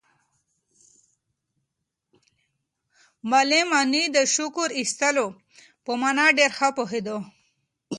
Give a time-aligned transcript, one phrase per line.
[3.29, 5.27] معلم غني د شکر ایستلو
[5.85, 7.17] په مانا ډېر ښه پوهېده.